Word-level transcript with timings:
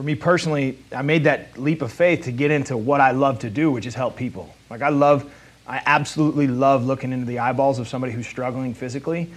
for 0.00 0.04
me 0.04 0.14
personally, 0.14 0.78
I 0.96 1.02
made 1.02 1.24
that 1.24 1.58
leap 1.58 1.82
of 1.82 1.92
faith 1.92 2.24
to 2.24 2.32
get 2.32 2.50
into 2.50 2.74
what 2.74 3.02
I 3.02 3.10
love 3.10 3.40
to 3.40 3.50
do, 3.50 3.70
which 3.70 3.84
is 3.84 3.94
help 3.94 4.16
people. 4.16 4.48
Like 4.70 4.80
I 4.80 4.88
love, 4.88 5.30
I 5.66 5.82
absolutely 5.84 6.46
love 6.46 6.86
looking 6.86 7.12
into 7.12 7.26
the 7.26 7.38
eyeballs 7.38 7.78
of 7.78 7.86
somebody 7.86 8.10
who's 8.10 8.26
struggling 8.26 8.72
physically 8.72 9.30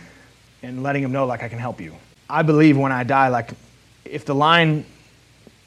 and 0.61 0.81
letting 0.81 1.03
them 1.03 1.11
know 1.11 1.25
like 1.25 1.43
I 1.43 1.49
can 1.49 1.59
help 1.59 1.81
you. 1.81 1.93
I 2.29 2.43
believe 2.43 2.77
when 2.77 2.93
I 2.93 3.03
die, 3.03 3.27
like 3.27 3.51
if 4.05 4.23
the 4.23 4.35
line 4.35 4.85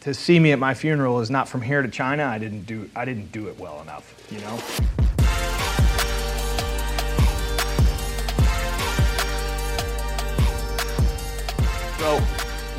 to 0.00 0.14
see 0.14 0.40
me 0.40 0.52
at 0.52 0.58
my 0.58 0.72
funeral 0.72 1.20
is 1.20 1.28
not 1.28 1.46
from 1.46 1.60
here 1.60 1.82
to 1.82 1.88
China, 1.88 2.24
I 2.24 2.38
didn't 2.38 2.62
do 2.62 2.88
I 2.96 3.04
didn't 3.04 3.30
do 3.32 3.48
it 3.48 3.60
well 3.60 3.82
enough, 3.82 4.14
you 4.30 4.38
know? 4.38 5.15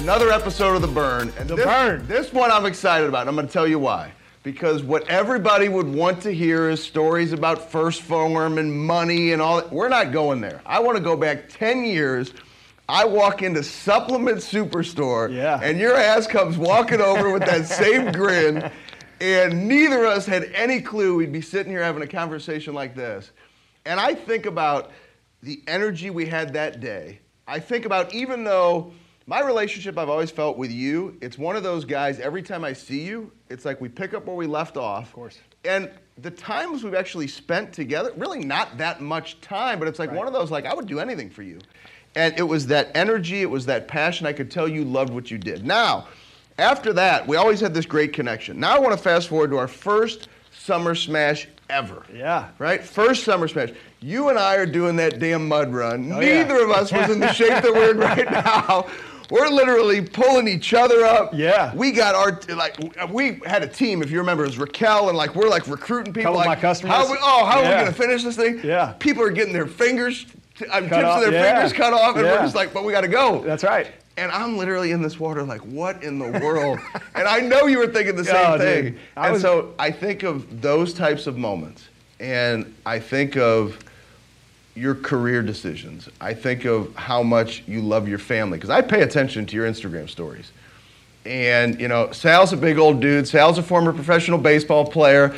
Another 0.07 0.31
episode 0.31 0.73
of 0.77 0.81
The 0.81 0.87
Burn. 0.87 1.33
And 1.37 1.49
The 1.49 1.57
this, 1.57 1.65
Burn. 1.65 2.07
This 2.07 2.31
one 2.31 2.49
I'm 2.49 2.65
excited 2.65 3.09
about. 3.09 3.27
I'm 3.27 3.35
going 3.35 3.45
to 3.45 3.51
tell 3.51 3.67
you 3.67 3.77
why. 3.77 4.13
Because 4.41 4.81
what 4.81 5.05
everybody 5.09 5.67
would 5.67 5.85
want 5.85 6.21
to 6.21 6.31
hear 6.33 6.69
is 6.69 6.81
stories 6.81 7.33
about 7.33 7.69
1st 7.69 7.99
Phorm 8.03 8.57
and 8.57 8.71
money 8.71 9.33
and 9.33 9.41
all 9.41 9.57
that. 9.57 9.69
We're 9.69 9.89
not 9.89 10.13
going 10.13 10.39
there. 10.39 10.61
I 10.65 10.79
want 10.79 10.97
to 10.97 11.03
go 11.03 11.17
back 11.17 11.49
10 11.49 11.83
years. 11.83 12.31
I 12.87 13.03
walk 13.03 13.41
into 13.41 13.61
Supplement 13.61 14.37
Superstore, 14.37 15.29
Yeah. 15.29 15.59
and 15.61 15.77
your 15.77 15.97
ass 15.97 16.25
comes 16.25 16.57
walking 16.57 17.01
over 17.01 17.29
with 17.29 17.43
that 17.45 17.67
same 17.67 18.09
grin, 18.13 18.71
and 19.19 19.67
neither 19.67 20.05
of 20.05 20.11
us 20.13 20.25
had 20.25 20.45
any 20.55 20.79
clue 20.79 21.15
we'd 21.17 21.33
be 21.33 21.41
sitting 21.41 21.69
here 21.69 21.83
having 21.83 22.01
a 22.01 22.07
conversation 22.07 22.73
like 22.73 22.95
this. 22.95 23.31
And 23.85 23.99
I 23.99 24.15
think 24.15 24.45
about 24.45 24.89
the 25.43 25.61
energy 25.67 26.11
we 26.11 26.27
had 26.27 26.53
that 26.53 26.79
day. 26.79 27.19
I 27.45 27.59
think 27.59 27.83
about 27.83 28.13
even 28.13 28.45
though 28.45 28.93
my 29.27 29.41
relationship 29.41 29.97
I've 29.97 30.09
always 30.09 30.31
felt 30.31 30.57
with 30.57 30.71
you, 30.71 31.17
it's 31.21 31.37
one 31.37 31.57
of 31.57 31.63
those 31.63 31.83
guys, 31.83 32.19
every 32.19 32.41
time 32.41 32.63
I 32.63 32.71
see 32.71 33.01
you, 33.01 33.31
it's 33.49 33.65
like 33.65 33.81
we 33.81 33.89
pick 33.89 34.13
up 34.13 34.25
where 34.25 34.35
we 34.35 34.47
left 34.47 34.77
off. 34.77 35.07
Of 35.07 35.13
course. 35.13 35.37
And 35.65 35.91
the 36.17 36.31
times 36.31 36.83
we've 36.83 36.95
actually 36.95 37.27
spent 37.27 37.73
together, 37.73 38.13
really 38.15 38.39
not 38.39 38.77
that 38.77 39.01
much 39.01 39.39
time, 39.41 39.79
but 39.79 39.87
it's 39.89 39.99
like 39.99 40.09
Right. 40.09 40.17
one 40.17 40.27
of 40.27 40.33
those, 40.33 40.49
like, 40.49 40.65
I 40.65 40.73
would 40.73 40.87
do 40.87 40.99
anything 40.99 41.29
for 41.29 41.43
you. 41.43 41.59
And 42.15 42.33
it 42.39 42.43
was 42.43 42.67
that 42.67 42.89
energy, 42.95 43.41
it 43.41 43.49
was 43.49 43.65
that 43.65 43.87
passion. 43.89 44.25
I 44.25 44.33
could 44.33 44.49
tell 44.49 44.67
you 44.67 44.85
loved 44.85 45.13
what 45.13 45.29
you 45.29 45.37
did. 45.37 45.65
Now, 45.65 46.07
after 46.57 46.93
that, 46.93 47.27
we 47.27 47.35
always 47.35 47.59
had 47.59 47.73
this 47.73 47.85
great 47.85 48.13
connection. 48.13 48.59
Now 48.59 48.77
I 48.77 48.79
want 48.79 48.93
to 48.93 48.97
fast 48.97 49.27
forward 49.27 49.51
to 49.51 49.57
our 49.57 49.67
first 49.67 50.29
Summer 50.57 50.95
Smash 50.95 51.47
ever. 51.69 52.03
Yeah. 52.13 52.47
Right? 52.57 52.83
First 52.83 53.23
Summer 53.25 53.47
Smash. 53.47 53.71
You 53.99 54.29
and 54.29 54.37
I 54.37 54.55
are 54.55 54.65
doing 54.65 54.95
that 54.97 55.19
damn 55.19 55.47
mud 55.47 55.73
run. 55.73 56.11
Oh, 56.11 56.19
yeah. 56.19 56.43
Neither 56.43 56.63
of 56.63 56.69
us 56.71 56.91
was 56.91 57.09
in 57.09 57.19
the 57.19 57.33
shape 57.33 57.49
that 57.63 57.73
we're 57.73 57.91
in 57.91 57.97
right 57.97 58.29
now. 58.31 58.87
We're 59.29 59.49
literally 59.49 60.01
pulling 60.01 60.47
each 60.47 60.73
other 60.73 61.03
up. 61.03 61.31
Yeah. 61.33 61.73
We 61.75 61.91
got 61.91 62.15
our 62.15 62.39
like 62.55 62.77
we 63.11 63.41
had 63.45 63.61
a 63.63 63.67
team. 63.67 64.01
If 64.01 64.09
you 64.09 64.19
remember, 64.19 64.43
it 64.43 64.47
was 64.47 64.57
Raquel 64.57 65.09
and 65.09 65.17
like 65.17 65.35
we're 65.35 65.49
like 65.49 65.67
recruiting 65.67 66.13
people. 66.13 66.31
Couple 66.31 66.37
like, 66.37 66.47
my 66.47 66.55
customers. 66.55 66.95
How 66.95 67.11
we, 67.11 67.17
oh, 67.21 67.45
how 67.45 67.59
are 67.59 67.63
we 67.63 67.69
gonna 67.69 67.91
finish 67.91 68.23
this 68.23 68.37
thing? 68.37 68.61
Yeah. 68.63 68.93
People 68.99 69.23
are 69.23 69.29
getting 69.31 69.51
their 69.51 69.67
fingers, 69.67 70.27
uh, 70.71 70.79
tips 70.79 70.93
off, 70.93 71.17
of 71.17 71.23
their 71.23 71.33
yeah. 71.33 71.55
fingers 71.55 71.73
cut 71.73 71.91
off, 71.91 72.15
and 72.15 72.25
we're 72.25 72.37
just 72.39 72.55
like, 72.55 72.73
but 72.73 72.85
we 72.85 72.93
gotta 72.93 73.09
go. 73.09 73.41
That's 73.43 73.63
right. 73.65 73.91
And 74.15 74.31
I'm 74.31 74.57
literally 74.57 74.91
in 74.91 75.01
this 75.01 75.19
water, 75.19 75.43
like, 75.43 75.61
what 75.61 76.01
in 76.03 76.17
the 76.17 76.39
world? 76.39 76.79
and 77.15 77.27
I 77.27 77.39
know 77.39 77.67
you 77.67 77.77
were 77.77 77.87
thinking 77.87 78.15
the 78.15 78.25
same 78.25 78.35
Oh, 78.37 78.57
thing. 78.57 78.83
dude. 78.85 78.99
And 79.15 79.33
was- 79.33 79.41
so 79.41 79.75
I 79.77 79.91
think 79.91 80.23
of 80.23 80.61
those 80.61 80.93
types 80.93 81.27
of 81.27 81.37
moments, 81.37 81.89
and 82.19 82.73
I 82.85 82.99
think 82.99 83.37
of 83.37 83.77
your 84.75 84.95
career 84.95 85.41
decisions. 85.41 86.07
I 86.21 86.33
think 86.33 86.65
of 86.65 86.95
how 86.95 87.23
much 87.23 87.63
you 87.67 87.81
love 87.81 88.07
your 88.07 88.19
family, 88.19 88.57
because 88.57 88.69
I 88.69 88.81
pay 88.81 89.01
attention 89.01 89.45
to 89.47 89.55
your 89.55 89.67
Instagram 89.67 90.09
stories. 90.09 90.51
And, 91.25 91.79
you 91.81 91.87
know, 91.87 92.11
Sal's 92.11 92.53
a 92.53 92.57
big 92.57 92.77
old 92.77 93.01
dude. 93.01 93.27
Sal's 93.27 93.57
a 93.57 93.63
former 93.63 93.91
professional 93.91 94.37
baseball 94.37 94.85
player, 94.85 95.35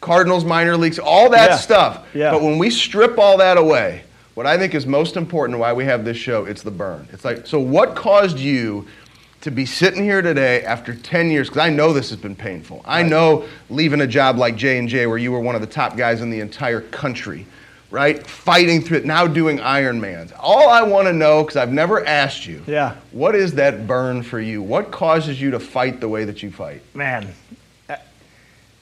Cardinals 0.00 0.44
minor 0.44 0.76
leagues, 0.76 0.98
all 0.98 1.30
that 1.30 1.50
Yeah. 1.50 1.56
stuff. 1.56 2.06
Yeah. 2.14 2.30
But 2.30 2.42
when 2.42 2.58
we 2.58 2.70
strip 2.70 3.18
all 3.18 3.38
that 3.38 3.56
away, 3.56 4.02
what 4.34 4.46
I 4.46 4.56
think 4.56 4.74
is 4.74 4.86
most 4.86 5.16
important 5.16 5.58
why 5.58 5.72
we 5.72 5.86
have 5.86 6.04
this 6.04 6.16
show, 6.16 6.44
it's 6.44 6.62
the 6.62 6.70
burn. 6.70 7.08
It's 7.12 7.24
like, 7.24 7.46
so 7.46 7.58
what 7.58 7.96
caused 7.96 8.38
you 8.38 8.86
to 9.42 9.50
be 9.50 9.64
sitting 9.64 10.02
here 10.02 10.20
today 10.22 10.62
after 10.64 10.94
10 10.94 11.30
years? 11.30 11.48
Because 11.48 11.62
I 11.62 11.70
know 11.70 11.92
this 11.92 12.10
has 12.10 12.18
been 12.18 12.36
painful. 12.36 12.82
I 12.84 13.02
know 13.02 13.44
leaving 13.70 14.00
a 14.00 14.06
job 14.06 14.36
like 14.36 14.56
J&J 14.56 15.06
where 15.06 15.18
you 15.18 15.32
were 15.32 15.40
one 15.40 15.54
of 15.54 15.60
the 15.60 15.66
top 15.66 15.96
guys 15.96 16.20
in 16.20 16.30
the 16.30 16.40
entire 16.40 16.80
country, 16.80 17.46
right? 17.90 18.24
Fighting 18.26 18.82
through 18.82 18.98
it, 18.98 19.04
now 19.04 19.26
doing 19.26 19.58
Ironmans. 19.58 20.32
All 20.38 20.68
I 20.68 20.82
want 20.82 21.06
to 21.06 21.12
know, 21.12 21.42
because 21.42 21.56
I've 21.56 21.72
never 21.72 22.04
asked 22.04 22.46
you, 22.46 22.62
Yeah. 22.66 22.96
what 23.12 23.34
is 23.34 23.54
that 23.54 23.86
burn 23.86 24.22
for 24.22 24.40
you? 24.40 24.60
What 24.62 24.90
causes 24.90 25.40
you 25.40 25.52
to 25.52 25.60
fight 25.60 26.00
the 26.00 26.08
way 26.08 26.24
that 26.24 26.42
you 26.42 26.50
fight? 26.50 26.82
man. 26.94 27.28
uh, 27.88 27.96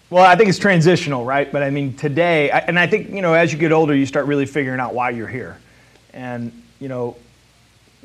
Well, 0.08 0.24
I 0.24 0.36
think 0.36 0.48
it's 0.48 0.58
transitional, 0.58 1.24
right? 1.24 1.50
But 1.52 1.62
I 1.64 1.70
mean, 1.70 1.94
today, 1.96 2.50
and 2.50 2.78
I 2.78 2.86
think, 2.86 3.10
you 3.10 3.20
know, 3.22 3.34
as 3.34 3.52
you 3.52 3.58
get 3.58 3.72
older, 3.72 3.94
you 3.94 4.06
start 4.06 4.26
really 4.26 4.46
figuring 4.46 4.80
out 4.80 4.94
why 4.94 5.10
you're 5.10 5.28
here. 5.28 5.58
And, 6.14 6.50
you 6.80 6.88
know, 6.88 7.16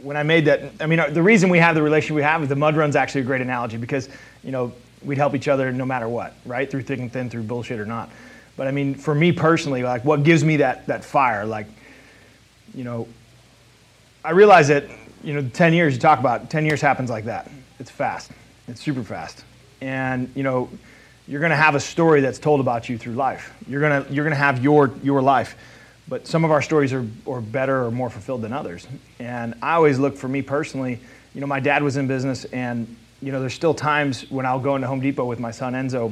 when 0.04 0.18
I 0.18 0.24
made 0.24 0.46
that, 0.46 0.72
I 0.80 0.86
mean, 0.86 1.00
uh, 1.00 1.10
the 1.10 1.22
reason 1.22 1.50
we 1.50 1.60
have 1.60 1.76
the 1.76 1.82
relationship 1.82 2.16
we 2.16 2.24
have 2.24 2.44
is 2.44 2.50
the 2.50 2.56
mud 2.56 2.76
run's 2.76 2.96
actually 2.96 3.22
a 3.22 3.26
great 3.26 3.42
analogy 3.42 3.78
because, 3.78 4.10
you 4.44 4.52
know, 4.52 4.72
we'd 5.04 5.18
help 5.18 5.36
each 5.36 5.48
other 5.48 5.72
no 5.72 5.86
matter 5.86 6.08
what, 6.08 6.34
right? 6.46 6.70
Through 6.70 6.84
thick 6.84 7.00
and 7.00 7.12
thin, 7.12 7.30
through 7.30 7.44
bullshit 7.44 7.80
or 7.80 7.86
not. 7.86 8.10
But 8.58 8.68
I 8.68 8.72
mean, 8.72 8.96
for 8.96 9.16
me 9.16 9.32
personally, 9.32 9.84
like 9.84 10.04
what 10.06 10.24
gives 10.24 10.44
me 10.44 10.58
that, 10.58 10.88
that 10.88 11.04
fire, 11.04 11.46
like, 11.46 11.68
you 12.74 12.84
know, 12.84 13.08
I 14.24 14.32
realize 14.32 14.68
that, 14.68 14.86
you 15.24 15.34
know, 15.34 15.50
10 15.50 15.74
years 15.74 15.94
you 15.94 16.00
talk 16.00 16.20
about, 16.20 16.50
10 16.50 16.66
years 16.66 16.82
happens 16.82 17.10
like 17.10 17.26
that. 17.26 17.50
It's 17.80 17.90
fast. 17.90 18.32
It's 18.68 18.82
super 18.82 19.04
fast. 19.04 19.44
And, 19.82 20.32
you 20.36 20.44
know, 20.44 20.70
you're 21.28 21.40
going 21.40 21.52
to 21.52 21.56
have 21.56 21.76
a 21.76 21.80
story 21.80 22.22
that's 22.22 22.40
told 22.40 22.60
about 22.60 22.90
you 22.90 22.98
through 22.98 23.14
life. 23.14 23.54
You're 23.68 23.82
going 23.82 24.04
to 24.04 24.14
you're 24.14 24.26
going 24.26 24.36
to 24.36 24.44
have 24.44 24.64
your 24.64 24.92
your 25.02 25.22
life. 25.22 25.56
But 26.12 26.28
some 26.28 26.44
of 26.44 26.52
our 26.52 26.62
stories 26.62 26.92
are, 26.92 27.08
are 27.26 27.40
better 27.40 27.86
or 27.86 27.90
more 27.90 28.10
fulfilled 28.10 28.42
than 28.42 28.52
others. 28.52 28.86
And 29.18 29.56
I 29.62 29.76
always 29.76 29.98
look 29.98 30.18
for 30.18 30.28
me 30.28 30.42
personally, 30.42 31.00
you 31.34 31.40
know, 31.40 31.48
my 31.48 31.62
dad 31.62 31.82
was 31.84 31.96
in 31.96 32.06
business 32.06 32.44
and, 32.44 32.94
you 33.22 33.32
know, 33.32 33.40
there's 33.40 33.54
still 33.54 33.74
times 33.74 34.30
when 34.30 34.46
I'll 34.46 34.60
go 34.60 34.76
into 34.76 34.90
Home 34.90 35.00
Depot 35.00 35.24
with 35.24 35.40
my 35.40 35.52
son 35.52 35.72
Enzo 35.72 36.12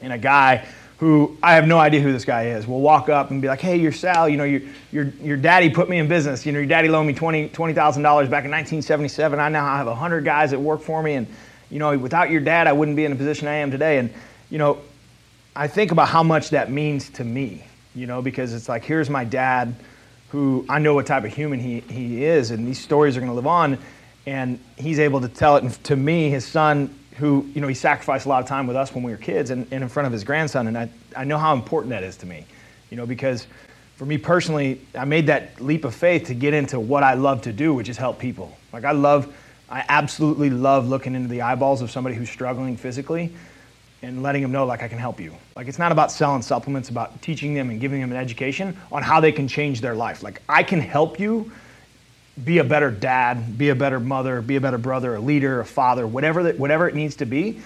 and 0.00 0.12
a 0.12 0.18
guy 0.18 0.64
who 0.98 1.36
I 1.42 1.54
have 1.54 1.66
no 1.66 1.76
idea 1.76 2.00
who 2.00 2.12
this 2.12 2.24
guy 2.24 2.50
is 2.50 2.68
will 2.68 2.80
walk 2.80 3.08
up 3.08 3.32
and 3.32 3.42
be 3.42 3.48
like, 3.48 3.60
"Hey, 3.60 3.76
you're 3.76 3.90
Sal. 3.90 4.28
You 4.28 4.36
know, 4.36 4.44
your 4.44 4.60
your 4.92 5.04
your 5.20 5.36
daddy 5.36 5.70
put 5.70 5.88
me 5.88 5.98
in 5.98 6.06
business. 6.06 6.46
You 6.46 6.52
know, 6.52 6.58
your 6.60 6.68
daddy 6.68 6.88
loaned 6.88 7.08
me 7.08 7.12
twenty 7.12 7.48
twenty 7.48 7.74
thousand 7.74 8.04
dollars 8.04 8.28
back 8.28 8.44
in 8.44 8.50
1977. 8.52 9.40
I 9.40 9.48
now 9.48 9.76
have 9.76 9.88
hundred 9.88 10.24
guys 10.24 10.52
that 10.52 10.60
work 10.60 10.80
for 10.80 11.02
me, 11.02 11.14
and 11.14 11.26
you 11.68 11.80
know, 11.80 11.98
without 11.98 12.30
your 12.30 12.40
dad, 12.40 12.68
I 12.68 12.72
wouldn't 12.72 12.96
be 12.96 13.04
in 13.04 13.10
the 13.10 13.16
position 13.16 13.48
I 13.48 13.56
am 13.56 13.72
today. 13.72 13.98
And 13.98 14.10
you 14.50 14.58
know, 14.58 14.78
I 15.56 15.66
think 15.66 15.90
about 15.90 16.08
how 16.08 16.22
much 16.22 16.50
that 16.50 16.70
means 16.70 17.10
to 17.10 17.24
me. 17.24 17.64
You 17.96 18.06
know, 18.06 18.22
because 18.22 18.54
it's 18.54 18.68
like 18.68 18.84
here's 18.84 19.10
my 19.10 19.24
dad, 19.24 19.74
who 20.28 20.64
I 20.68 20.78
know 20.78 20.94
what 20.94 21.06
type 21.06 21.24
of 21.24 21.34
human 21.34 21.58
he 21.58 21.80
he 21.80 22.24
is, 22.24 22.52
and 22.52 22.66
these 22.66 22.78
stories 22.78 23.16
are 23.16 23.20
going 23.20 23.30
to 23.30 23.34
live 23.34 23.46
on, 23.46 23.78
and 24.26 24.60
he's 24.76 24.98
able 24.98 25.20
to 25.22 25.28
tell 25.28 25.56
it 25.56 25.68
to 25.84 25.96
me, 25.96 26.28
his 26.28 26.44
son, 26.46 26.94
who, 27.16 27.48
you 27.54 27.60
know, 27.62 27.68
he 27.68 27.74
sacrificed 27.74 28.26
a 28.26 28.28
lot 28.28 28.42
of 28.42 28.48
time 28.48 28.66
with 28.66 28.76
us 28.76 28.94
when 28.94 29.02
we 29.02 29.10
were 29.10 29.16
kids 29.16 29.50
and, 29.50 29.66
and 29.70 29.82
in 29.82 29.88
front 29.88 30.06
of 30.06 30.12
his 30.12 30.24
grandson. 30.24 30.66
And 30.66 30.76
I, 30.76 30.90
I 31.16 31.24
know 31.24 31.38
how 31.38 31.54
important 31.54 31.90
that 31.90 32.02
is 32.02 32.16
to 32.18 32.26
me, 32.26 32.44
you 32.90 32.98
know, 32.98 33.06
because 33.06 33.46
for 33.96 34.04
me 34.04 34.18
personally, 34.18 34.82
I 34.94 35.06
made 35.06 35.28
that 35.28 35.58
leap 35.60 35.86
of 35.86 35.94
faith 35.94 36.26
to 36.26 36.34
get 36.34 36.52
into 36.52 36.78
what 36.78 37.02
I 37.02 37.14
love 37.14 37.40
to 37.42 37.52
do, 37.52 37.72
which 37.72 37.88
is 37.88 37.96
help 37.96 38.18
people. 38.18 38.54
Like 38.72 38.84
I 38.84 38.92
love, 38.92 39.34
I 39.70 39.84
absolutely 39.88 40.50
love 40.50 40.88
looking 40.88 41.14
into 41.14 41.28
the 41.28 41.40
eyeballs 41.40 41.80
of 41.80 41.90
somebody 41.90 42.14
who's 42.14 42.28
struggling 42.28 42.76
physically 42.76 43.32
and 44.06 44.22
letting 44.22 44.40
them 44.40 44.52
know 44.52 44.64
like 44.64 44.84
I 44.84 44.88
can 44.88 44.98
help 44.98 45.18
you. 45.18 45.34
Like 45.56 45.66
it's 45.66 45.80
not 45.80 45.90
about 45.90 46.12
selling 46.12 46.40
supplements, 46.40 46.90
about 46.90 47.20
teaching 47.22 47.54
them 47.54 47.70
and 47.70 47.80
giving 47.80 48.00
them 48.00 48.12
an 48.12 48.16
education 48.16 48.76
on 48.92 49.02
how 49.02 49.18
they 49.18 49.32
can 49.32 49.48
change 49.48 49.80
their 49.80 49.96
life. 49.96 50.22
Like 50.22 50.40
I 50.48 50.62
can 50.62 50.80
help 50.80 51.18
you 51.18 51.50
be 52.44 52.58
a 52.58 52.64
better 52.64 52.90
dad, 52.90 53.58
be 53.58 53.70
a 53.70 53.74
better 53.74 53.98
mother, 53.98 54.40
be 54.42 54.56
a 54.56 54.60
better 54.60 54.78
brother, 54.78 55.16
a 55.16 55.20
leader, 55.20 55.60
a 55.60 55.64
father, 55.64 56.06
whatever 56.06 56.44
that, 56.44 56.56
whatever 56.56 56.88
it 56.88 56.94
needs 56.94 57.16
to 57.16 57.26
be. 57.26 57.60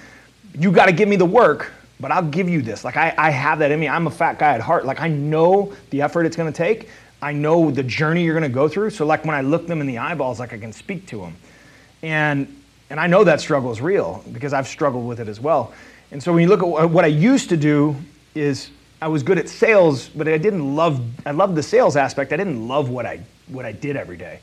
You 0.58 0.72
got 0.72 0.86
to 0.86 0.92
give 0.92 1.10
me 1.10 1.16
the 1.16 1.26
work, 1.26 1.72
but 1.98 2.10
I'll 2.10 2.22
give 2.22 2.48
you 2.48 2.62
this. 2.62 2.84
Like 2.84 2.96
I, 2.96 3.14
I 3.18 3.30
have 3.30 3.58
that 3.58 3.70
in 3.70 3.78
me. 3.78 3.88
I'm 3.88 4.06
a 4.06 4.10
fat 4.10 4.38
guy 4.38 4.54
at 4.54 4.62
heart. 4.62 4.86
Like 4.86 5.00
I 5.00 5.08
know 5.08 5.74
the 5.90 6.00
effort 6.00 6.24
it's 6.24 6.36
going 6.36 6.50
to 6.50 6.56
take. 6.56 6.88
I 7.20 7.32
know 7.32 7.70
the 7.70 7.82
journey 7.82 8.24
you're 8.24 8.38
going 8.38 8.50
to 8.50 8.54
go 8.54 8.66
through. 8.66 8.90
So 8.90 9.04
like 9.04 9.26
when 9.26 9.34
I 9.34 9.42
look 9.42 9.66
them 9.66 9.82
in 9.82 9.86
the 9.86 9.98
eyeballs, 9.98 10.40
like 10.40 10.54
I 10.54 10.58
can 10.58 10.72
speak 10.72 11.06
to 11.08 11.20
them, 11.20 11.36
and 12.02 12.59
and 12.90 12.98
I 12.98 13.06
know 13.06 13.24
that 13.24 13.40
struggle 13.40 13.70
is 13.70 13.80
real 13.80 14.22
because 14.32 14.52
I've 14.52 14.66
struggled 14.66 15.06
with 15.06 15.20
it 15.20 15.28
as 15.28 15.40
well. 15.40 15.72
And 16.10 16.20
so 16.22 16.32
when 16.32 16.42
you 16.42 16.48
look 16.48 16.62
at 16.62 16.90
what 16.90 17.04
I 17.04 17.08
used 17.08 17.48
to 17.50 17.56
do 17.56 17.96
is 18.34 18.70
I 19.00 19.08
was 19.08 19.22
good 19.22 19.38
at 19.38 19.48
sales, 19.48 20.08
but 20.08 20.28
I 20.28 20.36
didn't 20.36 20.76
love 20.76 21.00
I 21.24 21.30
loved 21.30 21.54
the 21.54 21.62
sales 21.62 21.96
aspect. 21.96 22.32
I 22.32 22.36
didn't 22.36 22.66
love 22.68 22.90
what 22.90 23.06
I 23.06 23.20
what 23.48 23.64
I 23.64 23.72
did 23.72 23.96
every 23.96 24.16
day. 24.16 24.40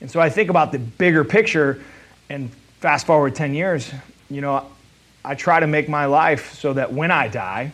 And 0.00 0.10
so 0.10 0.20
I 0.20 0.30
think 0.30 0.48
about 0.48 0.70
the 0.70 0.78
bigger 0.78 1.24
picture 1.24 1.82
and 2.30 2.50
fast 2.80 3.06
forward 3.06 3.34
10 3.34 3.52
years, 3.52 3.90
you 4.30 4.40
know, 4.40 4.64
I 5.24 5.34
try 5.34 5.58
to 5.58 5.66
make 5.66 5.88
my 5.88 6.06
life 6.06 6.54
so 6.54 6.72
that 6.74 6.92
when 6.92 7.10
I 7.10 7.26
die, 7.26 7.72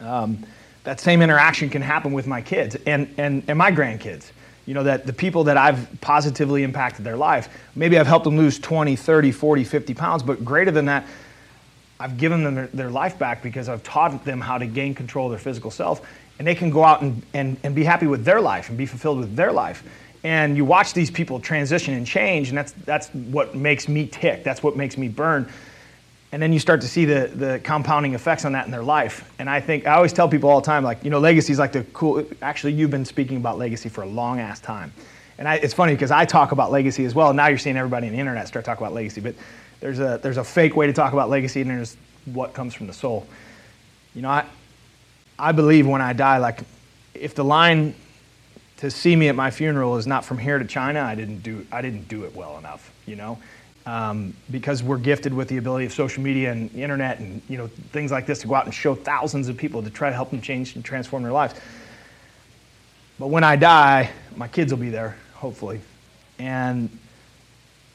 um, 0.00 0.44
that 0.82 0.98
same 0.98 1.22
interaction 1.22 1.70
can 1.70 1.82
happen 1.82 2.12
with 2.12 2.26
my 2.26 2.42
kids 2.42 2.76
and, 2.86 3.14
and, 3.16 3.44
and 3.46 3.56
my 3.56 3.70
grandkids. 3.70 4.32
You 4.70 4.74
know, 4.74 4.84
that 4.84 5.04
the 5.04 5.12
people 5.12 5.42
that 5.44 5.56
I've 5.56 5.88
positively 6.00 6.62
impacted 6.62 7.04
their 7.04 7.16
life, 7.16 7.48
maybe 7.74 7.98
I've 7.98 8.06
helped 8.06 8.22
them 8.22 8.36
lose 8.36 8.56
20, 8.60 8.94
30, 8.94 9.32
40, 9.32 9.64
50 9.64 9.94
pounds, 9.94 10.22
but 10.22 10.44
greater 10.44 10.70
than 10.70 10.84
that, 10.84 11.08
I've 11.98 12.16
given 12.16 12.44
them 12.44 12.54
their, 12.54 12.66
their 12.68 12.88
life 12.88 13.18
back 13.18 13.42
because 13.42 13.68
I've 13.68 13.82
taught 13.82 14.24
them 14.24 14.40
how 14.40 14.58
to 14.58 14.66
gain 14.66 14.94
control 14.94 15.26
of 15.26 15.32
their 15.32 15.40
physical 15.40 15.72
self, 15.72 16.08
and 16.38 16.46
they 16.46 16.54
can 16.54 16.70
go 16.70 16.84
out 16.84 17.02
and, 17.02 17.20
and, 17.34 17.56
and 17.64 17.74
be 17.74 17.82
happy 17.82 18.06
with 18.06 18.24
their 18.24 18.40
life 18.40 18.68
and 18.68 18.78
be 18.78 18.86
fulfilled 18.86 19.18
with 19.18 19.34
their 19.34 19.50
life. 19.50 19.82
And 20.22 20.56
you 20.56 20.64
watch 20.64 20.94
these 20.94 21.10
people 21.10 21.40
transition 21.40 21.94
and 21.94 22.06
change, 22.06 22.50
and 22.50 22.56
that's, 22.56 22.70
that's 22.84 23.08
what 23.08 23.56
makes 23.56 23.88
me 23.88 24.06
tick. 24.06 24.44
That's 24.44 24.62
what 24.62 24.76
makes 24.76 24.96
me 24.96 25.08
burn. 25.08 25.52
And 26.32 26.40
then 26.40 26.52
you 26.52 26.60
start 26.60 26.80
to 26.82 26.88
see 26.88 27.04
the, 27.04 27.30
the 27.34 27.60
compounding 27.64 28.14
effects 28.14 28.44
on 28.44 28.52
that 28.52 28.64
in 28.64 28.70
their 28.70 28.84
life. 28.84 29.28
And 29.40 29.50
I 29.50 29.60
think, 29.60 29.86
I 29.86 29.94
always 29.94 30.12
tell 30.12 30.28
people 30.28 30.48
all 30.48 30.60
the 30.60 30.66
time, 30.66 30.84
like, 30.84 31.02
you 31.02 31.10
know, 31.10 31.18
legacy 31.18 31.52
is 31.52 31.58
like 31.58 31.72
the 31.72 31.82
cool, 31.92 32.24
actually, 32.40 32.72
you've 32.74 32.90
been 32.90 33.04
speaking 33.04 33.36
about 33.36 33.58
legacy 33.58 33.88
for 33.88 34.02
a 34.02 34.06
long 34.06 34.38
ass 34.38 34.60
time. 34.60 34.92
And 35.38 35.48
I, 35.48 35.56
it's 35.56 35.74
funny 35.74 35.94
because 35.94 36.12
I 36.12 36.24
talk 36.24 36.52
about 36.52 36.70
legacy 36.70 37.04
as 37.04 37.14
well. 37.14 37.32
Now 37.32 37.48
you're 37.48 37.58
seeing 37.58 37.76
everybody 37.76 38.06
on 38.06 38.12
the 38.12 38.18
internet 38.18 38.46
start 38.46 38.64
talking 38.64 38.84
about 38.84 38.94
legacy. 38.94 39.20
But 39.20 39.34
there's 39.80 39.98
a, 39.98 40.20
there's 40.22 40.36
a 40.36 40.44
fake 40.44 40.76
way 40.76 40.86
to 40.86 40.92
talk 40.92 41.12
about 41.12 41.30
legacy, 41.30 41.62
and 41.62 41.70
there's 41.70 41.96
what 42.26 42.52
comes 42.52 42.74
from 42.74 42.86
the 42.86 42.92
soul. 42.92 43.26
You 44.14 44.22
know, 44.22 44.28
I, 44.28 44.44
I 45.38 45.52
believe 45.52 45.86
when 45.86 46.02
I 46.02 46.12
die, 46.12 46.38
like, 46.38 46.60
if 47.14 47.34
the 47.34 47.44
line 47.44 47.94
to 48.76 48.90
see 48.90 49.16
me 49.16 49.28
at 49.28 49.34
my 49.34 49.50
funeral 49.50 49.96
is 49.96 50.06
not 50.06 50.24
from 50.24 50.38
here 50.38 50.58
to 50.58 50.64
China, 50.64 51.00
I 51.00 51.14
didn't 51.14 51.42
do, 51.42 51.66
I 51.72 51.82
didn't 51.82 52.08
do 52.08 52.24
it 52.24 52.34
well 52.34 52.56
enough, 52.58 52.92
you 53.06 53.16
know? 53.16 53.38
Um, 53.86 54.34
because 54.50 54.82
we're 54.82 54.98
gifted 54.98 55.32
with 55.32 55.48
the 55.48 55.56
ability 55.56 55.86
of 55.86 55.92
social 55.92 56.22
media 56.22 56.52
and 56.52 56.72
internet 56.74 57.18
and 57.18 57.40
you 57.48 57.56
know 57.56 57.66
things 57.92 58.12
like 58.12 58.26
this 58.26 58.40
to 58.40 58.46
go 58.46 58.54
out 58.54 58.66
and 58.66 58.74
show 58.74 58.94
thousands 58.94 59.48
of 59.48 59.56
people 59.56 59.82
to 59.82 59.88
try 59.88 60.10
to 60.10 60.14
help 60.14 60.30
them 60.30 60.42
change 60.42 60.76
and 60.76 60.84
transform 60.84 61.22
their 61.22 61.32
lives. 61.32 61.54
But 63.18 63.28
when 63.28 63.42
I 63.42 63.56
die, 63.56 64.10
my 64.36 64.48
kids 64.48 64.70
will 64.70 64.80
be 64.80 64.90
there, 64.90 65.16
hopefully, 65.34 65.80
and 66.38 66.90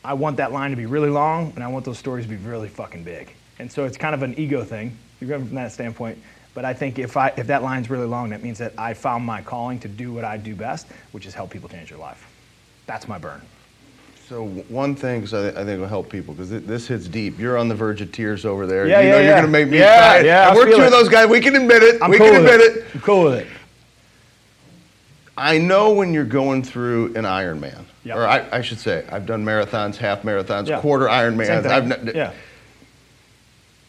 I 0.06 0.14
want 0.14 0.38
that 0.38 0.52
line 0.52 0.70
to 0.70 0.78
be 0.78 0.86
really 0.86 1.10
long, 1.10 1.52
and 1.56 1.64
I 1.64 1.68
want 1.68 1.84
those 1.84 1.98
stories 1.98 2.26
to 2.26 2.30
be 2.30 2.38
really 2.38 2.68
fucking 2.68 3.04
big. 3.04 3.34
And 3.58 3.72
so 3.72 3.86
it's 3.86 3.98
kind 3.98 4.14
of 4.14 4.22
an 4.22 4.38
ego 4.38 4.64
thing. 4.64 4.96
You're 5.20 5.30
going 5.30 5.46
from 5.46 5.56
that 5.56 5.72
standpoint. 5.72 6.20
But 6.54 6.64
I 6.64 6.74
think 6.74 7.00
if, 7.00 7.18
I, 7.18 7.34
if 7.36 7.48
that 7.48 7.64
line's 7.64 7.90
really 7.90 8.06
long, 8.06 8.30
that 8.30 8.44
means 8.44 8.60
that 8.60 8.74
I 8.78 8.94
found 8.94 9.26
my 9.26 9.42
calling 9.42 9.80
to 9.80 9.88
do 9.88 10.14
what 10.14 10.24
I 10.24 10.38
do 10.38 10.56
best, 10.56 10.88
which 11.12 11.26
is 11.26 11.34
help 11.34 11.50
people 11.50 11.68
change 11.68 11.90
their 11.90 11.98
life. 11.98 12.28
That's 12.86 13.08
my 13.08 13.18
burn. 13.18 13.42
So 14.28 14.46
one 14.70 14.96
thing, 14.96 15.22
because 15.22 15.34
I, 15.36 15.62
I 15.62 15.64
think 15.66 15.80
will 15.80 15.88
help 15.88 16.10
people, 16.10 16.34
because 16.34 16.50
this 16.50 16.88
hits 16.88 17.08
deep. 17.08 17.38
You're 17.38 17.58
on 17.58 17.68
the 17.68 17.76
verge 17.76 18.02
of 18.02 18.12
tears 18.12 18.44
over 18.44 18.66
there. 18.66 18.88
Yeah, 18.88 19.00
you 19.02 19.06
yeah, 19.08 19.12
know 19.12 19.18
yeah. 19.20 19.24
you're 19.26 19.34
going 19.36 19.46
to 19.46 19.52
make 19.52 19.70
me 19.70 19.78
Yeah, 19.78 19.98
cry. 20.00 20.20
yeah, 20.22 20.50
And 20.50 20.52
I 20.52 20.56
we're 20.56 20.66
two 20.76 20.82
it. 20.82 20.86
of 20.86 20.92
those 20.92 21.10
guys. 21.10 21.28
We 21.30 21.40
can 21.40 21.56
admit 21.56 21.84
it. 21.84 22.02
I'm 22.02 22.10
we 22.10 22.18
cool 22.18 22.28
can 22.32 22.38
admit 22.38 22.60
it. 22.62 22.78
it. 22.78 22.86
I'm 22.96 23.02
cool 23.02 23.24
with 23.26 23.34
it. 23.42 23.48
I 25.38 25.58
know 25.60 25.92
when 25.94 26.12
you're 26.14 26.24
going 26.24 26.64
through 26.64 27.08
an 27.16 27.24
Ironman, 27.26 27.84
Yep. 28.04 28.18
or 28.18 28.26
I, 28.28 28.48
I 28.52 28.62
should 28.62 28.80
say, 28.80 29.06
I've 29.12 29.26
done 29.26 29.44
marathons, 29.46 29.96
half 29.98 30.22
marathons, 30.24 30.68
Yeah. 30.68 30.80
quarter 30.80 31.06
Ironmans. 31.08 31.66
I've 31.68 32.16
yeah. 32.16 32.34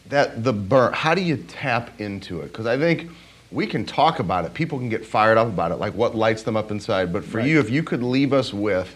that 0.09 0.43
the 0.43 0.53
burn. 0.53 0.93
How 0.93 1.15
do 1.15 1.21
you 1.21 1.37
tap 1.37 1.99
into 1.99 2.41
it? 2.41 2.47
Because 2.51 2.65
I 2.67 2.77
think 2.77 3.09
we 3.51 3.65
can 3.65 3.85
talk 3.85 4.19
about 4.19 4.43
it. 4.45 4.53
People 4.53 4.77
can 4.77 4.89
get 4.89 5.05
fired 5.05 5.37
up 5.37 5.47
about 5.47 5.71
it, 5.71 5.75
like 5.75 5.93
what 5.93 6.15
lights 6.15 6.43
them 6.43 6.57
up 6.57 6.69
inside. 6.69 7.11
But 7.13 7.23
for 7.23 7.37
Right. 7.37 7.47
you, 7.47 7.59
if 7.59 7.69
you 7.69 7.81
could 7.81 8.03
leave 8.03 8.33
us 8.33 8.53
with, 8.53 8.93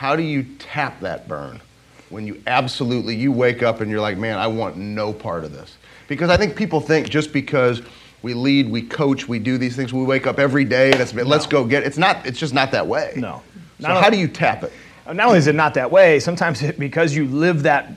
how 0.00 0.16
do 0.16 0.22
you 0.22 0.42
tap 0.58 0.98
that 1.00 1.28
burn 1.28 1.60
when 2.08 2.26
you 2.26 2.42
absolutely 2.46 3.14
you 3.14 3.30
wake 3.30 3.62
up 3.62 3.82
and 3.82 3.90
you're 3.90 4.00
like, 4.00 4.16
man, 4.16 4.38
I 4.38 4.46
want 4.46 4.78
no 4.78 5.12
part 5.12 5.44
of 5.44 5.52
this? 5.52 5.76
Because 6.08 6.30
I 6.30 6.38
think 6.38 6.56
people 6.56 6.80
think 6.80 7.10
just 7.10 7.34
because 7.34 7.82
we 8.22 8.32
lead, 8.32 8.70
we 8.70 8.80
coach, 8.80 9.28
we 9.28 9.38
do 9.38 9.58
these 9.58 9.76
things, 9.76 9.92
we 9.92 10.02
wake 10.02 10.26
up 10.26 10.38
every 10.38 10.64
day 10.64 10.90
and 10.90 11.02
it's 11.02 11.12
let's 11.12 11.46
go 11.46 11.66
get. 11.66 11.82
It's 11.82 11.98
not. 11.98 12.24
It's 12.24 12.38
just 12.38 12.54
not 12.54 12.70
that 12.70 12.86
way. 12.86 13.12
No. 13.14 13.42
So 13.78 13.88
Not 13.88 14.02
how 14.02 14.08
do 14.08 14.16
you 14.16 14.26
tap 14.26 14.62
it? 14.62 14.72
Uh, 15.06 15.12
not 15.12 15.26
only 15.26 15.38
is 15.38 15.48
it 15.48 15.54
not 15.54 15.74
that 15.74 15.90
way, 15.90 16.18
sometimes 16.18 16.62
it, 16.62 16.78
because 16.78 17.14
you 17.14 17.26
live 17.26 17.64
that 17.64 17.92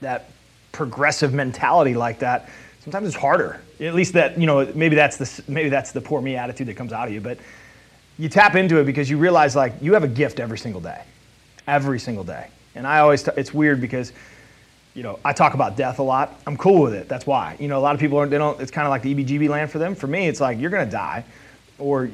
that 0.00 0.28
progressive 0.72 1.32
mentality 1.32 1.94
like 1.94 2.18
that, 2.18 2.50
sometimes 2.82 3.06
it's 3.06 3.16
harder. 3.16 3.62
At 3.80 3.94
least 3.94 4.12
that 4.12 4.38
you 4.38 4.46
know 4.46 4.70
maybe 4.74 4.94
that's 4.94 5.16
the 5.16 5.42
maybe 5.50 5.70
that's 5.70 5.92
the 5.92 6.02
poor 6.02 6.20
me 6.20 6.36
attitude 6.36 6.68
that 6.68 6.76
comes 6.76 6.92
out 6.92 7.08
of 7.08 7.14
you. 7.14 7.22
But 7.22 7.38
you 8.18 8.28
tap 8.28 8.56
into 8.56 8.78
it 8.78 8.84
because 8.84 9.08
you 9.08 9.16
realize 9.16 9.56
like 9.56 9.72
you 9.80 9.94
have 9.94 10.04
a 10.04 10.08
gift 10.08 10.38
every 10.38 10.58
single 10.58 10.82
day, 10.82 11.00
every 11.66 11.98
single 11.98 12.24
day. 12.24 12.48
And 12.74 12.86
I 12.86 13.00
always 13.00 13.22
t- 13.22 13.30
it's 13.36 13.52
weird 13.54 13.80
because 13.80 14.12
you 14.94 15.02
know 15.02 15.18
I 15.24 15.32
talk 15.32 15.54
about 15.54 15.76
death 15.76 15.98
a 15.98 16.02
lot. 16.02 16.40
I'm 16.46 16.56
cool 16.56 16.82
with 16.82 16.94
it. 16.94 17.08
That's 17.08 17.26
why 17.26 17.56
you 17.58 17.68
know 17.68 17.78
a 17.78 17.80
lot 17.80 17.94
of 17.94 18.00
people 18.00 18.18
aren't. 18.18 18.30
They 18.30 18.38
don't. 18.38 18.60
It's 18.60 18.70
kind 18.70 18.86
of 18.86 18.90
like 18.90 19.02
the 19.02 19.14
EBGB 19.14 19.48
land 19.48 19.70
for 19.70 19.78
them. 19.78 19.94
For 19.94 20.06
me, 20.06 20.28
it's 20.28 20.40
like 20.40 20.58
you're 20.58 20.70
gonna 20.70 20.90
die, 20.90 21.24
or 21.78 22.10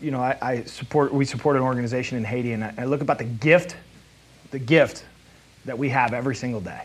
you 0.00 0.10
know 0.10 0.20
I, 0.20 0.36
I 0.42 0.62
support. 0.64 1.12
We 1.12 1.24
support 1.24 1.56
an 1.56 1.62
organization 1.62 2.18
in 2.18 2.24
Haiti, 2.24 2.52
and 2.52 2.64
I, 2.64 2.74
I 2.78 2.84
look 2.84 3.00
about 3.00 3.18
the 3.18 3.24
gift 3.24 3.76
the 4.50 4.58
gift 4.58 5.04
that 5.64 5.78
we 5.78 5.88
have 5.88 6.12
every 6.12 6.34
single 6.34 6.60
day 6.60 6.82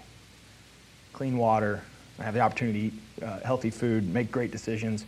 clean 1.17 1.35
water, 1.35 1.81
I 2.19 2.23
have 2.23 2.35
the 2.35 2.41
opportunity 2.41 2.91
to 2.91 2.95
eat 2.95 3.23
uh, 3.23 3.39
healthy 3.39 3.71
food, 3.71 4.07
make 4.13 4.31
great 4.31 4.51
decisions. 4.51 5.03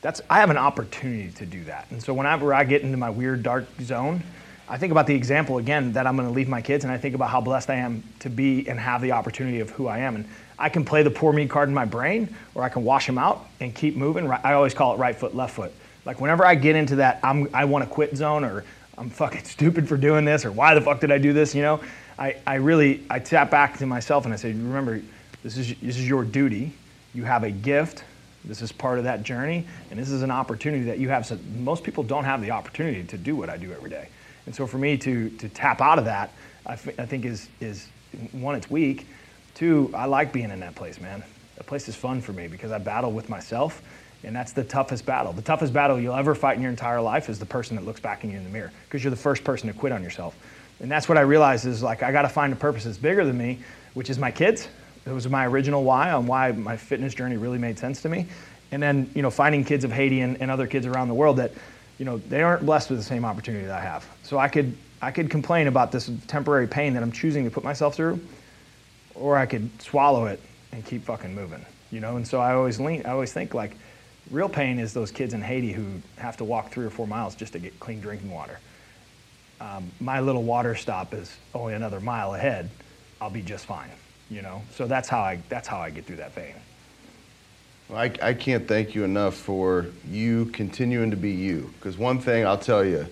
That's, 0.00 0.22
I 0.30 0.40
have 0.40 0.48
an 0.48 0.56
opportunity 0.56 1.30
to 1.32 1.44
do 1.44 1.62
that. 1.64 1.86
And 1.90 2.02
so 2.02 2.14
whenever 2.14 2.54
I 2.54 2.64
get 2.64 2.80
into 2.80 2.96
my 2.96 3.10
weird 3.10 3.42
dark 3.42 3.66
zone, 3.82 4.22
I 4.70 4.78
think 4.78 4.92
about 4.92 5.08
the 5.08 5.14
example 5.16 5.58
again 5.58 5.94
that 5.94 6.06
I'm 6.06 6.14
going 6.14 6.28
to 6.28 6.34
leave 6.34 6.48
my 6.48 6.62
kids, 6.62 6.84
and 6.84 6.92
I 6.92 6.96
think 6.96 7.16
about 7.16 7.28
how 7.28 7.40
blessed 7.40 7.70
I 7.70 7.74
am 7.74 8.04
to 8.20 8.30
be 8.30 8.68
and 8.68 8.78
have 8.78 9.02
the 9.02 9.10
opportunity 9.10 9.58
of 9.58 9.70
who 9.70 9.88
I 9.88 9.98
am. 9.98 10.14
And 10.14 10.24
I 10.60 10.68
can 10.68 10.84
play 10.84 11.02
the 11.02 11.10
poor 11.10 11.32
me 11.32 11.48
card 11.48 11.68
in 11.68 11.74
my 11.74 11.84
brain, 11.84 12.32
or 12.54 12.62
I 12.62 12.68
can 12.68 12.84
wash 12.84 13.04
them 13.04 13.18
out 13.18 13.46
and 13.58 13.74
keep 13.74 13.96
moving. 13.96 14.30
I 14.30 14.52
always 14.52 14.72
call 14.72 14.94
it 14.94 14.98
right 14.98 15.16
foot, 15.16 15.34
left 15.34 15.56
foot. 15.56 15.72
Like 16.04 16.20
whenever 16.20 16.46
I 16.46 16.54
get 16.54 16.76
into 16.76 16.96
that, 16.96 17.18
I'm, 17.24 17.52
I 17.52 17.64
want 17.64 17.84
to 17.84 17.90
quit 17.90 18.16
zone, 18.16 18.44
or 18.44 18.64
I'm 18.96 19.10
fucking 19.10 19.42
stupid 19.44 19.88
for 19.88 19.96
doing 19.96 20.24
this, 20.24 20.44
or 20.44 20.52
why 20.52 20.72
the 20.74 20.80
fuck 20.80 21.00
did 21.00 21.10
I 21.10 21.18
do 21.18 21.32
this? 21.32 21.52
You 21.52 21.62
know, 21.62 21.80
I, 22.16 22.36
I 22.46 22.54
really 22.54 23.02
I 23.10 23.18
tap 23.18 23.50
back 23.50 23.76
to 23.78 23.86
myself 23.86 24.24
and 24.24 24.32
I 24.32 24.36
say, 24.36 24.50
remember, 24.50 25.02
this 25.42 25.56
is 25.56 25.74
this 25.80 25.96
is 25.96 26.08
your 26.08 26.22
duty. 26.22 26.72
You 27.12 27.24
have 27.24 27.42
a 27.42 27.50
gift. 27.50 28.04
This 28.44 28.62
is 28.62 28.70
part 28.70 28.98
of 28.98 29.04
that 29.04 29.24
journey, 29.24 29.66
and 29.90 29.98
this 29.98 30.10
is 30.10 30.22
an 30.22 30.30
opportunity 30.30 30.84
that 30.84 30.98
you 30.98 31.08
have. 31.08 31.26
So 31.26 31.38
most 31.58 31.82
people 31.82 32.04
don't 32.04 32.24
have 32.24 32.40
the 32.40 32.52
opportunity 32.52 33.02
to 33.02 33.18
do 33.18 33.34
what 33.34 33.50
I 33.50 33.56
do 33.56 33.72
every 33.72 33.90
day. 33.90 34.08
And 34.50 34.54
so 34.56 34.66
for 34.66 34.78
me 34.78 34.96
to 34.96 35.30
to 35.30 35.48
tap 35.48 35.80
out 35.80 36.00
of 36.00 36.06
that, 36.06 36.32
I, 36.66 36.72
f- 36.72 36.98
I 36.98 37.06
think 37.06 37.24
is 37.24 37.48
is 37.60 37.86
one, 38.32 38.56
it's 38.56 38.68
weak. 38.68 39.06
Two, 39.54 39.92
I 39.94 40.06
like 40.06 40.32
being 40.32 40.50
in 40.50 40.58
that 40.58 40.74
place, 40.74 41.00
man. 41.00 41.22
That 41.54 41.68
place 41.68 41.88
is 41.88 41.94
fun 41.94 42.20
for 42.20 42.32
me 42.32 42.48
because 42.48 42.72
I 42.72 42.78
battle 42.78 43.12
with 43.12 43.28
myself, 43.28 43.80
and 44.24 44.34
that's 44.34 44.50
the 44.50 44.64
toughest 44.64 45.06
battle. 45.06 45.32
The 45.32 45.40
toughest 45.40 45.72
battle 45.72 46.00
you'll 46.00 46.16
ever 46.16 46.34
fight 46.34 46.56
in 46.56 46.62
your 46.62 46.70
entire 46.72 47.00
life 47.00 47.28
is 47.28 47.38
the 47.38 47.46
person 47.46 47.76
that 47.76 47.84
looks 47.84 48.00
back 48.00 48.24
at 48.24 48.30
you 48.32 48.38
in 48.38 48.42
the 48.42 48.50
mirror 48.50 48.72
because 48.86 49.04
you're 49.04 49.12
the 49.12 49.16
first 49.16 49.44
person 49.44 49.68
to 49.68 49.72
quit 49.72 49.92
on 49.92 50.02
yourself. 50.02 50.34
And 50.80 50.90
that's 50.90 51.08
what 51.08 51.16
I 51.16 51.20
realized 51.20 51.64
is 51.64 51.80
like 51.80 52.02
I 52.02 52.10
got 52.10 52.22
to 52.22 52.28
find 52.28 52.52
a 52.52 52.56
purpose 52.56 52.82
that's 52.82 52.98
bigger 52.98 53.24
than 53.24 53.38
me, 53.38 53.60
which 53.94 54.10
is 54.10 54.18
my 54.18 54.32
kids. 54.32 54.66
It 55.06 55.12
was 55.12 55.28
my 55.28 55.46
original 55.46 55.84
why 55.84 56.10
on 56.10 56.26
why 56.26 56.50
my 56.50 56.76
fitness 56.76 57.14
journey 57.14 57.36
really 57.36 57.58
made 57.58 57.78
sense 57.78 58.02
to 58.02 58.08
me. 58.08 58.26
And 58.72 58.82
then, 58.82 59.12
you 59.14 59.22
know, 59.22 59.30
finding 59.30 59.64
kids 59.64 59.84
of 59.84 59.92
Haiti 59.92 60.22
and, 60.22 60.42
and 60.42 60.50
other 60.50 60.66
kids 60.66 60.86
around 60.86 61.06
the 61.06 61.14
world 61.14 61.36
that, 61.36 61.52
you 62.00 62.04
know, 62.04 62.18
they 62.18 62.42
aren't 62.42 62.66
blessed 62.66 62.90
with 62.90 62.98
the 62.98 63.04
same 63.04 63.24
opportunity 63.24 63.66
that 63.66 63.78
I 63.78 63.82
have. 63.82 64.04
So 64.24 64.38
I 64.38 64.48
could 64.48 64.76
I 65.00 65.12
could 65.12 65.30
complain 65.30 65.68
about 65.68 65.92
this 65.92 66.10
temporary 66.26 66.66
pain 66.66 66.94
that 66.94 67.02
I'm 67.04 67.12
choosing 67.12 67.44
to 67.44 67.50
put 67.52 67.62
myself 67.62 67.94
through, 67.94 68.20
or 69.14 69.36
I 69.36 69.46
could 69.46 69.70
swallow 69.80 70.26
it 70.26 70.40
and 70.72 70.84
keep 70.84 71.04
fucking 71.04 71.32
moving. 71.32 71.64
You 71.92 72.00
know, 72.00 72.16
and 72.16 72.26
so 72.26 72.40
I 72.40 72.54
always 72.54 72.80
lean 72.80 73.06
I 73.06 73.10
always 73.10 73.32
think 73.32 73.54
like 73.54 73.76
real 74.32 74.48
pain 74.48 74.80
is 74.80 74.92
those 74.92 75.12
kids 75.12 75.34
in 75.34 75.42
Haiti 75.42 75.70
who 75.72 75.86
have 76.16 76.36
to 76.38 76.44
walk 76.44 76.72
three 76.72 76.86
or 76.86 76.90
four 76.90 77.06
miles 77.06 77.36
just 77.36 77.52
to 77.52 77.60
get 77.60 77.78
clean 77.78 78.00
drinking 78.00 78.32
water 78.32 78.58
um, 79.60 79.90
my 80.00 80.20
little 80.20 80.42
water 80.42 80.74
stop 80.74 81.12
is 81.12 81.36
only 81.54 81.74
another 81.74 82.00
mile 82.00 82.34
ahead, 82.34 82.70
I'll 83.20 83.30
be 83.30 83.42
just 83.42 83.66
fine. 83.66 83.90
You 84.30 84.42
know, 84.42 84.62
so 84.74 84.86
that's 84.86 85.08
how 85.08 85.20
I 85.20 85.40
that's 85.48 85.66
how 85.66 85.78
I 85.78 85.90
get 85.90 86.06
through 86.06 86.16
that 86.16 86.34
pain. 86.34 86.54
I, 87.94 88.12
I 88.22 88.34
can't 88.34 88.66
thank 88.68 88.94
you 88.94 89.04
enough 89.04 89.34
for 89.34 89.86
you 90.08 90.46
continuing 90.46 91.10
to 91.10 91.16
be 91.16 91.30
you. 91.30 91.72
Because 91.78 91.98
one 91.98 92.20
thing 92.20 92.46
I'll 92.46 92.58
tell 92.58 92.84
you, 92.84 93.06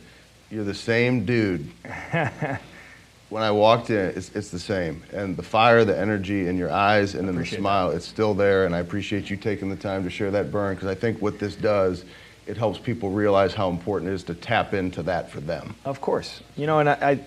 you're 0.51 0.65
the 0.65 0.75
same 0.75 1.25
dude. 1.25 1.71
when 3.29 3.43
I 3.43 3.51
walked 3.51 3.91
in, 3.91 4.07
it's, 4.17 4.31
it's 4.35 4.51
the 4.51 4.59
same. 4.59 5.03
And 5.13 5.37
the 5.37 5.43
fire, 5.43 5.85
the 5.85 5.99
energy 5.99 6.47
in 6.47 6.57
your 6.57 6.71
eyes 6.71 7.15
and 7.15 7.29
in 7.29 7.37
the 7.37 7.45
smile, 7.45 7.91
it's 7.91 8.07
still 8.07 8.35
there. 8.35 8.67
And 8.67 8.75
I 8.75 8.79
appreciate 8.79 9.31
you 9.31 9.37
taking 9.37 9.69
the 9.69 9.77
time 9.77 10.05
to 10.05 10.11
share 10.11 10.31
that 10.31 10.51
burn. 10.51 10.75
Because 10.75 10.89
I 10.89 10.95
think 10.95 11.21
what 11.21 11.39
this 11.39 11.57
does, 11.57 12.05
it 12.47 12.57
helps 12.57 12.79
people 12.79 13.11
realize 13.11 13.55
how 13.55 13.69
important 13.69 14.11
it 14.11 14.15
is 14.15 14.25
to 14.25 14.35
tap 14.35 14.75
into 14.75 15.03
that 15.03 15.31
for 15.31 15.41
them. 15.41 15.75
Of 15.85 16.01
course, 16.01 16.41
you 16.57 16.67
know, 16.67 16.79
and 16.79 16.89
I, 16.89 16.95
I 16.95 17.21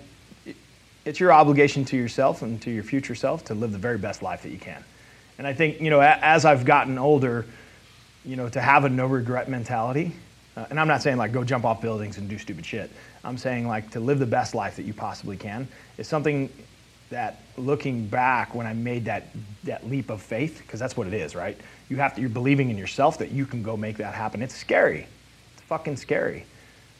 it's 1.05 1.20
your 1.20 1.31
obligation 1.31 1.86
to 1.86 1.98
yourself 1.98 2.41
and 2.41 2.62
to 2.62 2.72
your 2.72 2.84
future 2.84 3.15
self 3.15 3.46
to 3.46 3.53
live 3.53 3.72
the 3.72 3.77
very 3.77 3.98
best 3.98 4.22
life 4.22 4.43
that 4.43 4.50
you 4.50 4.60
can. 4.60 4.84
And 5.41 5.48
I 5.48 5.53
think 5.53 5.81
you 5.81 5.89
know, 5.89 6.01
as 6.01 6.45
I've 6.45 6.65
gotten 6.65 7.00
older, 7.00 7.48
you 8.24 8.36
know, 8.36 8.48
to 8.50 8.62
have 8.62 8.86
a 8.86 8.89
no 8.89 9.07
regret 9.07 9.50
mentality. 9.50 10.12
Uh, 10.55 10.67
and 10.69 10.79
I'm 10.79 10.88
not 10.88 11.01
saying 11.01 11.17
like 11.17 11.31
go 11.31 11.43
jump 11.43 11.65
off 11.65 11.81
buildings 11.81 12.19
and 12.19 12.29
do 12.29 12.38
stupid 12.38 12.63
shit. 12.63 12.91
I'm 13.24 13.39
saying 13.39 13.67
like 13.67 13.89
to 13.89 14.00
live 14.00 14.19
the 14.19 14.27
best 14.27 14.53
life 14.53 14.75
that 14.75 14.83
you 14.83 14.93
possibly 14.93 15.38
can 15.38 15.67
is 15.98 16.07
something 16.07 16.48
that 17.10 17.41
looking 17.57 18.05
back 18.05 18.53
when 18.53 18.67
I 18.67 18.74
made 18.74 19.05
that 19.05 19.29
that 19.63 19.89
leap 19.89 20.12
of 20.12 20.21
faith 20.21 20.60
because 20.60 20.79
that's 20.79 20.95
what 20.95 21.07
it 21.07 21.13
is, 21.15 21.36
right? 21.36 21.57
You 21.89 21.98
have 21.98 22.13
to 22.13 22.21
you're 22.21 22.29
believing 22.29 22.69
in 22.69 22.77
yourself 22.77 23.17
that 23.17 23.31
you 23.31 23.48
can 23.48 23.63
go 23.63 23.75
make 23.75 23.98
that 23.98 24.13
happen. 24.13 24.43
It's 24.43 24.55
scary. 24.55 25.07
It's 25.55 25.63
fucking 25.63 25.98
scary. 25.98 26.45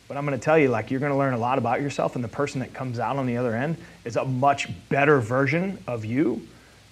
But 0.08 0.18
I'm 0.18 0.26
going 0.26 0.38
to 0.38 0.44
tell 0.44 0.58
you, 0.58 0.70
like, 0.70 0.90
you're 0.90 1.00
going 1.00 1.12
to 1.12 1.18
learn 1.18 1.36
a 1.36 1.38
lot 1.38 1.60
about 1.60 1.80
yourself, 1.80 2.16
and 2.16 2.24
the 2.24 2.28
person 2.28 2.60
that 2.60 2.74
comes 2.74 3.00
out 3.00 3.18
on 3.18 3.28
the 3.28 3.38
other 3.38 3.56
end 3.56 3.78
is 4.04 4.18
a 4.18 4.26
much 4.26 4.68
better 4.90 5.22
version 5.22 5.78
of 5.88 6.04
you 6.04 6.46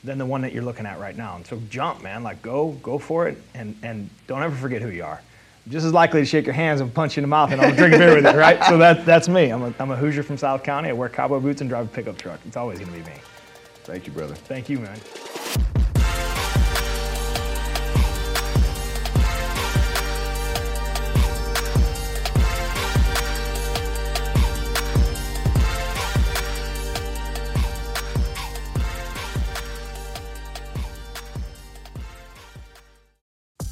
than 0.04 0.18
the 0.18 0.26
one 0.26 0.42
that 0.42 0.54
you're 0.54 0.64
looking 0.64 0.86
at 0.86 1.00
right 1.00 1.16
now. 1.16 1.36
And 1.36 1.46
so 1.46 1.62
jump, 1.70 2.02
man. 2.02 2.24
Like, 2.24 2.42
go, 2.42 2.72
go 2.84 2.98
for 2.98 3.28
it, 3.28 3.38
and 3.54 3.76
and 3.84 4.10
don't 4.28 4.44
ever 4.44 4.56
forget 4.56 4.82
who 4.82 4.90
you 4.90 5.04
are. 5.04 5.22
I'm 5.66 5.72
just 5.72 5.86
as 5.86 5.94
likely 5.94 6.22
to 6.22 6.26
shake 6.26 6.46
your 6.46 6.54
hands 6.54 6.82
and 6.82 6.94
punch 6.94 7.16
you 7.16 7.22
in 7.22 7.24
the 7.24 7.28
mouth 7.28 7.52
and 7.52 7.62
I'll 7.62 7.76
drink 7.76 7.98
beer 7.98 8.16
with 8.16 8.26
you, 8.26 8.40
right? 8.40 8.64
So 8.64 8.78
that, 8.78 9.06
that's 9.06 9.28
me. 9.30 9.50
I'm 9.50 9.62
a, 9.62 9.74
I'm 9.78 9.92
a 9.92 9.96
Hoosier 9.96 10.24
from 10.24 10.38
South 10.38 10.64
County. 10.64 10.90
I 10.90 10.94
wear 10.94 11.10
cowboy 11.10 11.40
boots 11.40 11.62
and 11.62 11.70
drive 11.70 11.86
a 11.86 11.90
pickup 11.90 12.18
truck. 12.18 12.40
It's 12.46 12.58
always 12.58 12.80
going 12.80 12.92
to 12.92 12.98
be 12.98 13.06
me. 13.06 13.18
Thank 13.84 14.08
you, 14.08 14.14
brother. 14.14 14.36
Thank 14.36 14.70
you, 14.70 14.80
man. 14.80 15.00